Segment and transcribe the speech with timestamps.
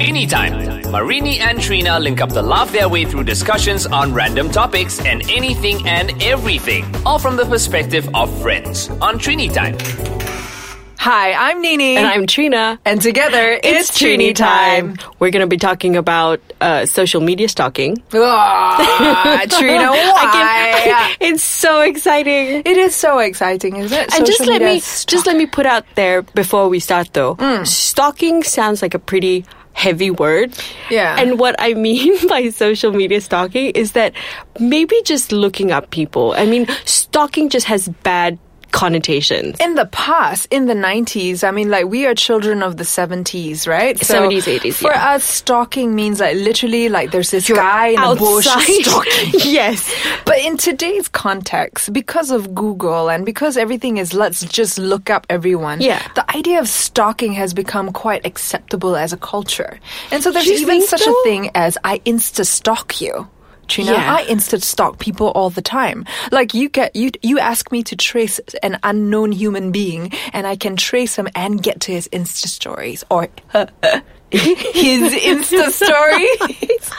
[0.00, 0.90] Trini Time.
[0.90, 5.20] Marini and Trina link up to laugh their way through discussions on random topics and
[5.30, 9.76] anything and everything, all from the perspective of friends on Trini Time.
[10.98, 11.96] Hi, I'm Nini.
[11.98, 12.78] And I'm Trina.
[12.86, 14.96] And together, it's, Trini time.
[15.18, 18.02] We're going to be talking about uh, social media stalking.
[18.14, 19.96] Ah, Trina, why?
[19.96, 22.62] I can- it's so exciting.
[22.64, 24.14] it is so exciting, isn't it?
[24.14, 27.34] And just let me stalk- just let me put out there before we start though.
[27.36, 27.66] Mm.
[27.66, 30.52] Stalking sounds like a pretty heavy word.
[30.90, 31.16] Yeah.
[31.18, 34.12] And what I mean by social media stalking is that
[34.58, 36.34] maybe just looking up people.
[36.36, 38.38] I mean, stalking just has bad
[38.72, 39.56] connotations.
[39.60, 43.66] in the past, in the 90s, I mean, like, we are children of the 70s,
[43.66, 43.96] right?
[43.96, 45.14] 70s, 80s, For yeah.
[45.14, 49.32] us, stalking means, like, literally, like, there's this guy in a bush stalking.
[49.44, 49.92] yes.
[50.24, 55.26] But in today's context, because of Google and because everything is let's just look up
[55.30, 56.06] everyone, Yeah.
[56.14, 59.78] the idea of stalking has become quite acceptable as a culture.
[60.10, 61.10] And so there's You even such so?
[61.12, 63.28] a thing as I insta stalk you.
[63.70, 64.14] Trina, Yeah.
[64.16, 66.04] I insta stalk people all the time.
[66.30, 70.56] Like you get you you ask me to trace an unknown human being, and I
[70.56, 73.28] can trace him and get to his Insta stories or
[74.30, 76.90] his Insta stories.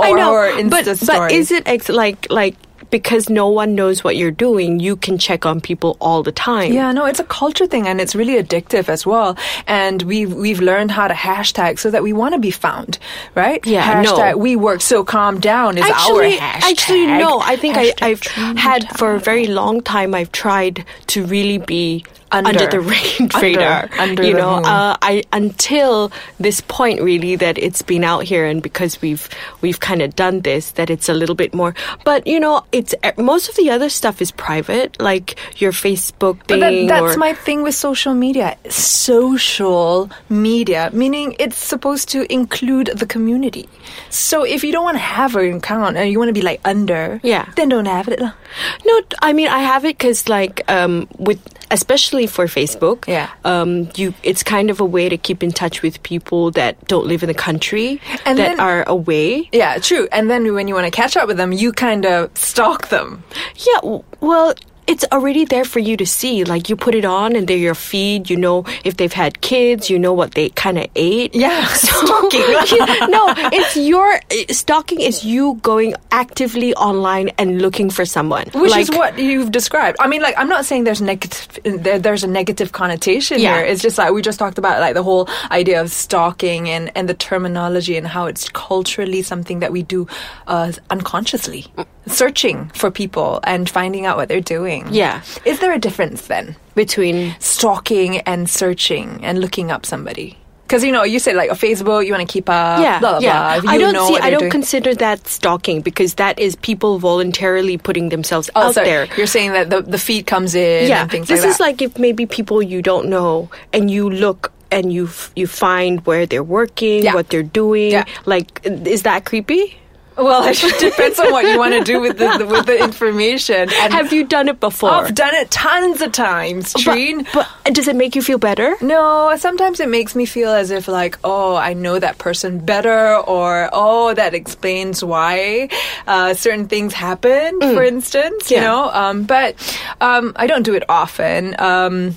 [0.00, 1.06] I know, or Insta but stories.
[1.06, 2.54] but is it ex- like like
[2.94, 6.72] because no one knows what you're doing, you can check on people all the time?
[6.72, 9.36] Yeah, no, it's a culture thing and it's really addictive as well.
[9.66, 13.00] And we've we've learned how to hashtag so that we want to be found,
[13.34, 13.66] right?
[13.66, 14.14] Yeah, no.
[14.14, 16.70] hashtag we work so calm down is Actually, our hashtag.
[16.70, 17.40] actually, no.
[17.40, 18.22] I think I, I've
[18.56, 20.14] had for a very long time.
[20.14, 22.50] I've tried to really be Under.
[22.50, 23.38] under, the rain Under.
[23.40, 23.90] radar.
[23.98, 28.44] Under you the know, uh, I until this point really that it's been out here,
[28.46, 29.28] and because we've
[29.62, 31.74] we've kind of done this, that it's a little bit more.
[32.04, 36.60] But you know, it's most of the other stuff is private, like your Facebook But
[36.60, 36.86] thing.
[36.88, 38.56] that, that's or, my thing with social media.
[39.04, 43.68] Social media, meaning it's supposed to include the community.
[44.10, 46.60] So if you don't want to have an account and you want to be like
[46.64, 47.46] under, Yeah.
[47.56, 48.20] then don't have it.
[48.20, 51.40] No, I mean I have it because like um, with
[51.70, 53.28] especially for Facebook, Yeah.
[53.44, 57.06] um, you it's kind of a way to keep in touch with people that don't
[57.06, 59.48] live in the country And that then- are away.
[59.52, 60.08] Yeah, true.
[60.12, 63.22] And then when you want to catch up with them, you kind of stalk them.
[63.56, 64.54] Yeah, well.
[64.86, 66.44] It's already there for you to see.
[66.44, 68.28] Like you put it on, and they're your feed.
[68.30, 69.88] You know if they've had kids.
[69.90, 71.34] You know what they kind of ate.
[71.34, 72.40] Yeah, stalking.
[73.10, 75.00] no, it's your stalking.
[75.00, 79.96] Is you going actively online and looking for someone, Which is what you've described.
[80.00, 83.56] I mean, like, I'm not saying there's negative, there, there's a negative connotation Yeah.
[83.56, 83.64] here.
[83.66, 87.08] It's just like we just talked about, like the whole idea of stalking and and
[87.08, 90.06] the terminology and how it's culturally something that we do
[90.46, 91.66] uh, unconsciously,
[92.06, 94.86] searching for people and finding out what they're doing.
[94.90, 95.22] Yeah.
[95.44, 100.38] Is there a difference then between stalking and searching and looking up somebody?
[100.66, 102.80] Because you know, you say like a Facebook, you want to keep up.
[102.80, 103.60] yeah, blah, blah, yeah.
[103.60, 103.70] blah.
[103.70, 104.18] I don't see.
[104.18, 104.50] I don't doing.
[104.50, 108.86] consider that stalking because that is people voluntarily putting themselves Oh, out sorry.
[108.86, 109.08] there.
[109.16, 111.64] You're saying that the, the feed comes in yeah, and things this like is that.
[111.64, 116.04] like if maybe people you don't know and you look and you f- you find
[116.06, 117.14] where they're working, Yeah.
[117.14, 117.92] what they're doing.
[117.92, 118.06] Yeah.
[118.24, 119.78] Like, is that creepy?
[120.16, 123.68] Well, it depends on what you want to do with the, with the information.
[123.72, 124.90] And Have you done it before?
[124.90, 127.26] I've done it tons of times, Treen.
[127.34, 128.74] but, but does it make you feel better?
[128.80, 133.16] no, sometimes it makes me feel as if like, oh, I know that person better,
[133.16, 135.68] or oh, that explains why
[136.06, 137.58] uh, certain things happen.
[137.60, 138.60] For instance, you Mm.
[138.62, 138.90] Know.
[138.92, 139.56] Um, but
[140.00, 141.54] um, I don't do it often.
[141.58, 142.16] Um,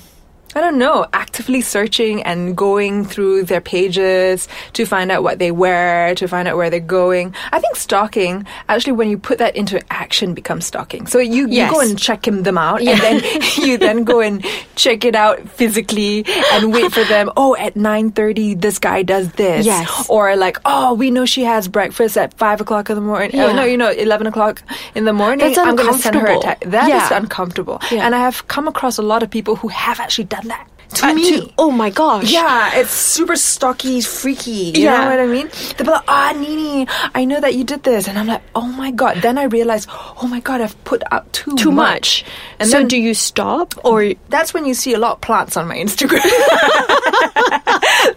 [0.58, 5.52] I don't know, actively searching and going through their pages to find out what they
[5.52, 7.32] wear, to find out where they're going.
[7.52, 11.06] I think stalking, actually, when you put that into action, becomes stalking.
[11.06, 13.22] So you, you go and check him, them out, and then
[13.56, 17.30] you then go and check it out physically and wait for them.
[17.36, 19.64] Oh, at 9.30, this guy does this.
[19.64, 20.06] Yes.
[20.10, 23.30] Or like, oh, we know she has breakfast at 5 o'clock in the morning.
[23.38, 24.60] Oh, no, you know, 11 o'clock
[24.96, 25.38] in the morning.
[25.38, 26.42] That's I'm going to send her a uncomfortable.
[26.42, 26.70] text.
[26.72, 27.16] That is Yeah.
[27.16, 27.80] uncomfortable.
[27.92, 28.04] Yeah.
[28.04, 31.06] And I have come across a lot of people who have actually done that to
[31.06, 31.30] Uh, me.
[31.30, 32.30] to- oh my gosh.
[32.32, 34.72] Yeah, it's super stocky, freaky.
[34.74, 35.04] You Yeah.
[35.04, 35.48] know what I mean?
[35.76, 38.08] They'll be like, ah, Nini, I know that you did this.
[38.08, 39.18] And I'm like, oh my God.
[39.22, 39.86] Then I realize,
[40.22, 42.24] oh my God, I've put out too, Too much.
[42.58, 45.56] And so then do you stop or that's when you see a lot of plants
[45.56, 46.24] on my Instagram.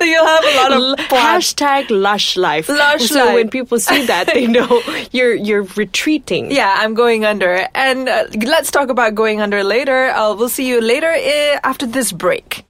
[0.01, 1.53] You'll have a lot of plants.
[1.53, 2.67] hashtag lush life?
[2.69, 3.33] Lush so life.
[3.35, 4.81] when people see that, they know
[5.12, 6.51] you're you're retreating.
[6.51, 7.67] Yeah, I'm going under.
[7.75, 10.09] And uh, let's talk about going under later.
[10.09, 12.60] Uh, we'll see you later uh, after this break.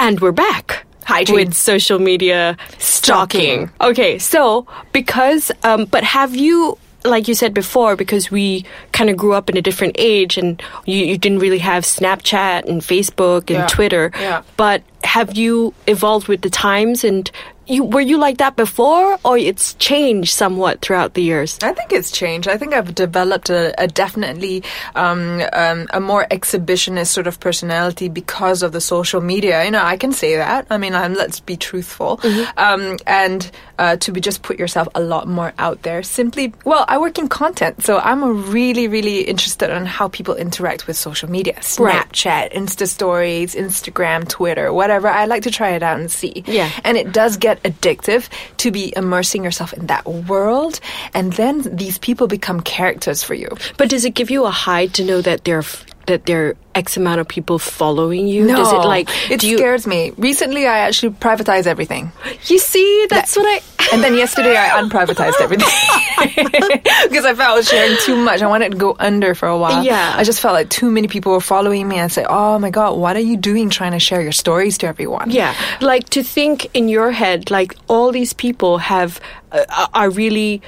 [0.00, 0.86] And we're back.
[1.04, 1.36] Hi, Jane.
[1.36, 3.70] with social media stalking.
[3.82, 9.18] Okay, so because, um, but have you, like you said before, because we kind of
[9.18, 13.40] grew up in a different age and you, you didn't really have Snapchat and Facebook
[13.50, 14.42] and Yeah, Twitter, yeah.
[14.56, 17.30] but have you evolved with the times and
[17.70, 21.58] you were you like that before, or it's changed somewhat throughout the years?
[21.62, 22.48] I think it's changed.
[22.48, 24.64] I think I've developed a, a definitely
[24.94, 29.64] um, um, a more exhibitionist sort of personality because of the social media.
[29.64, 30.66] You know, I can say that.
[30.70, 32.20] I mean, um, let's be truthful,
[32.56, 36.02] um, and uh, to be just put yourself a lot more out there.
[36.02, 40.86] Simply, well, I work in content, so I'm really, really interested in how people interact
[40.86, 42.06] with social media, Right.
[42.10, 45.08] Snapchat, Insta Stories, Instagram, Twitter, whatever.
[45.08, 46.42] I like to try it out and see.
[46.46, 46.70] Yeah.
[46.84, 48.28] And it does get addictive
[48.58, 50.80] to be immersing yourself in that world.
[51.14, 53.48] And then these people become characters for you.
[53.76, 55.64] But does it give you a high to know that there are
[56.06, 58.46] that there are X amount of people following you?
[58.46, 60.12] Does it like it you scares me.
[60.16, 62.12] Recently, I actually privatized everything.
[62.46, 63.60] you see that's what I
[63.92, 65.66] And then yesterday, I unprivatized everything
[67.08, 68.42] because I felt I was sharing too much.
[68.42, 69.84] I wanted to go under for a while.
[69.84, 70.14] Yeah.
[70.16, 71.96] I just felt like too many people were following me.
[71.98, 74.86] and say, "Oh my god, what are you doing trying to share your stories to
[74.86, 79.20] everyone?" Yeah, like to think in your head, like all these people have
[79.52, 80.62] uh, are really,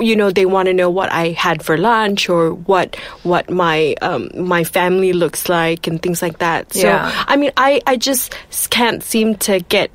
[0.00, 3.94] you know, they want to know what I had for lunch or what what my
[4.02, 6.72] um, my family looks like and things like that.
[6.72, 7.12] So Yeah.
[7.28, 8.34] I mean, I I just
[8.70, 9.90] can't seem to get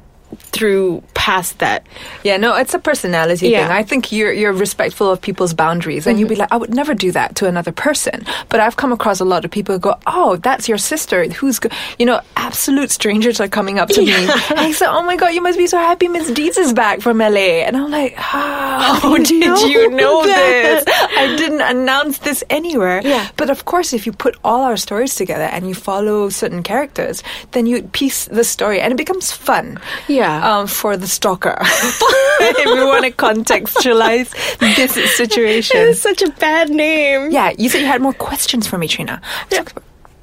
[0.52, 1.86] through past that.
[2.24, 3.68] Yeah, no, it's a personality Yeah.
[3.68, 3.78] thing.
[3.78, 6.94] I think you're you're respectful of people's boundaries, and you'd be like, I would never
[6.96, 8.26] do that to another person.
[8.50, 11.18] But I've come across a lot of people who go, Oh, that's your sister.
[11.40, 11.70] Who's, go-?
[12.00, 14.14] you know, absolute strangers are coming up to me,
[14.50, 17.02] and I say, Oh my god, you must be so happy Miss Deeds is back
[17.06, 20.86] from LA, and I'm like, How did know you know that?
[20.86, 20.96] this?
[21.24, 23.02] I didn't announce this anywhere.
[23.04, 23.28] Yeah.
[23.38, 27.22] But of course, if you put all our stories together and you follow certain characters,
[27.52, 29.78] then you piece the story, and it becomes fun
[30.08, 30.34] Yeah.
[30.42, 31.58] um, for the stalker.
[31.62, 35.78] if we want to contextualize this situation.
[35.78, 37.32] It's such a bad name.
[37.32, 39.22] Yeah, you said you had more questions for me, Trina.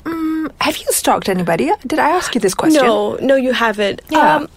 [0.05, 1.71] Um, have you stalked anybody?
[1.87, 2.83] Did I ask you this question?
[2.83, 4.01] No, no, you haven't.
[4.09, 4.37] Yeah.
[4.37, 4.49] Um,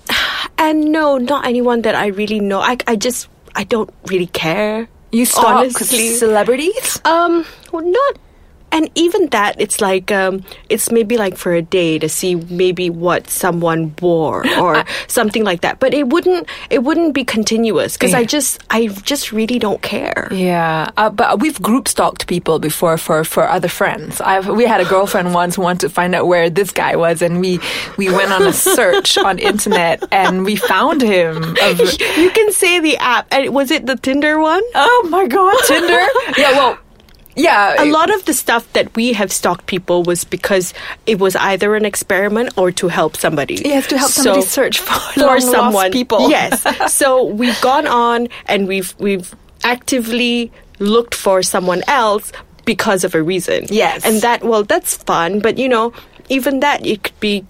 [0.57, 2.59] and no, not anyone that I really know.
[2.59, 4.87] I, I just, I don't really care.
[5.11, 6.09] You stalk honestly.
[6.09, 7.01] celebrities?
[7.03, 8.17] Um, well, not,
[8.71, 12.89] and even that, it's like, um, it's maybe like for a day to see maybe
[12.89, 15.79] what someone wore or something like that.
[15.79, 20.27] But it wouldn't, it wouldn't be continuous because I just, I just really don't care.
[20.31, 24.21] Yeah, uh, but we've group stalked people before for, for other friends.
[24.21, 27.21] I've we had a girlfriend once who wanted to find out where this guy was,
[27.21, 27.59] and we
[27.97, 31.55] we went on a search on internet and we found him.
[31.61, 31.79] Of,
[32.17, 33.27] You can say the app.
[33.31, 34.63] And was it the Tinder one?
[34.75, 35.99] oh my god, Tinder!
[36.37, 36.77] yeah, well,
[37.35, 40.73] yeah, a lot of the stuff that we have stalked people was because
[41.05, 43.55] it was either an experiment or to help somebody.
[43.55, 45.91] Yes, to help somebody search for for someone.
[45.91, 46.29] people.
[46.29, 46.65] Yes.
[46.93, 49.33] so we've gone on and we've we've
[49.63, 52.31] actively looked for someone else
[52.65, 53.65] because of a reason.
[53.69, 54.05] Yes.
[54.05, 55.93] And that well, that's fun, but you know,
[56.29, 57.45] even that it could be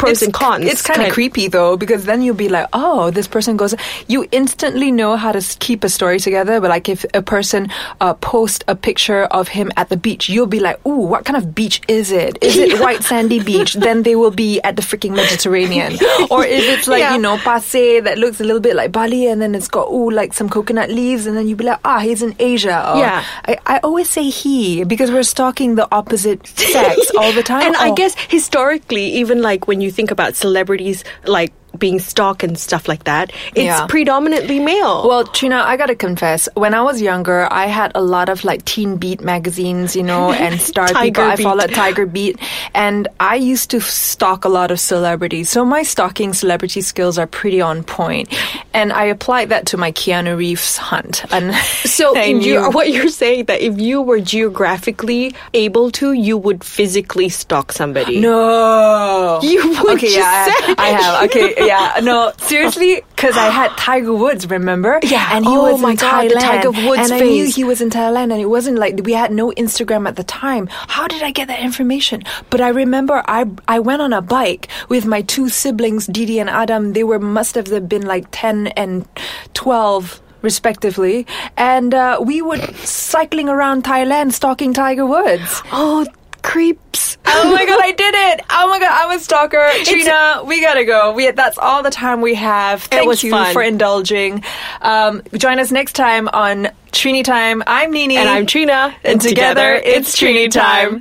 [0.00, 0.64] pros and cons.
[0.66, 3.74] It's kind of creepy though, because then you'll be like, oh, this person goes.
[4.08, 6.60] You instantly know how to keep a story together.
[6.60, 7.68] But like, if a person
[8.00, 11.36] uh, posts a picture of him at the beach, you'll be like, ooh, what kind
[11.36, 12.38] of beach is it?
[12.42, 13.74] Is it white sandy beach?
[13.74, 15.92] then they will be at the freaking Mediterranean.
[16.30, 17.14] or if it's like Yeah.
[17.14, 20.10] you know Pasay that looks a little bit like Bali, and then it's got ooh
[20.10, 22.92] like some coconut leaves, and then you'll be like, ah, he's in Asia.
[22.92, 23.24] Or, Yeah.
[23.46, 27.62] I, I always say he because we're stalking the opposite sex all the time.
[27.66, 27.94] And I Oh.
[27.94, 33.04] guess historically, even like when you think about celebrities like being stalked and stuff like
[33.04, 33.86] that, it's Yeah.
[33.86, 35.08] predominantly male.
[35.08, 38.64] Well, Trina, I gotta confess, when I was younger, I had a lot of like
[38.64, 41.24] Teen Beat magazines, you know, and Star Tiger people.
[41.24, 41.42] I Beat.
[41.42, 42.38] followed Tiger Beat,
[42.74, 45.48] and I used to stalk a lot of celebrities.
[45.50, 48.28] So my stalking celebrity skills are pretty on point,
[48.74, 51.24] and I applied that to my Keanu Reeves hunt.
[51.32, 51.54] And
[51.88, 56.36] So I you, knew- what you're saying that if you were geographically able to, you
[56.36, 58.20] would physically stalk somebody.
[58.20, 59.40] No.
[59.42, 60.46] You would Okay, yeah.
[60.46, 61.24] I, I have.
[61.30, 61.69] Okay, yeah.
[61.70, 64.98] Yeah, no, seriously, because I had Tiger Woods, remember?
[65.02, 65.28] Yeah.
[65.32, 66.40] And he Oh was my in God, the Thailand.
[66.40, 69.30] Tiger Woods and I knew he was in Thailand, and it wasn't like we had
[69.32, 70.68] no Instagram at the time.
[70.70, 72.22] How did I get that information?
[72.50, 76.50] But I remember I I went on a bike with my two siblings, Didi and
[76.50, 76.92] Adam.
[76.92, 79.06] They were must have been like ten and
[79.54, 80.20] twelve.
[80.42, 81.26] Respectively,
[81.58, 85.60] and uh, we were cycling around Thailand, stalking Tiger Woods.
[85.70, 86.06] Oh,
[86.42, 86.89] creeps.
[87.32, 88.44] Oh my god, I did it!
[88.50, 89.68] Oh my god, I'm a stalker.
[89.84, 91.12] Trina, we gotta go.
[91.12, 92.82] We that's all the time we have.
[92.84, 93.52] Thank was you fun.
[93.52, 94.42] for indulging.
[94.80, 97.62] Um, join us next time on Trini Time.
[97.66, 98.16] I'm Nini.
[98.16, 98.94] And I'm Trina.
[99.04, 101.00] And together, it's Trini Time.